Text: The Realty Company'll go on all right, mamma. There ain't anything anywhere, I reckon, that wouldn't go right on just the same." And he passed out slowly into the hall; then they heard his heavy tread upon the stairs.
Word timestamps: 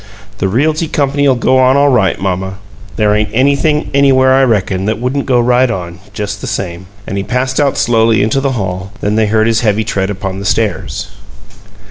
The 0.39 0.47
Realty 0.47 0.87
Company'll 0.87 1.35
go 1.35 1.59
on 1.59 1.77
all 1.77 1.89
right, 1.89 2.19
mamma. 2.19 2.57
There 2.95 3.13
ain't 3.13 3.29
anything 3.33 3.91
anywhere, 3.93 4.33
I 4.33 4.43
reckon, 4.43 4.85
that 4.85 4.97
wouldn't 4.99 5.27
go 5.27 5.39
right 5.39 5.69
on 5.69 5.99
just 6.11 6.41
the 6.41 6.47
same." 6.47 6.87
And 7.05 7.17
he 7.19 7.23
passed 7.23 7.59
out 7.59 7.77
slowly 7.77 8.23
into 8.23 8.41
the 8.41 8.53
hall; 8.53 8.93
then 9.01 9.13
they 9.13 9.27
heard 9.27 9.45
his 9.45 9.61
heavy 9.61 9.83
tread 9.83 10.09
upon 10.09 10.39
the 10.39 10.43
stairs. 10.45 11.09